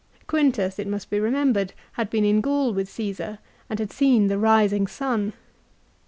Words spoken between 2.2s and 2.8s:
in Gaul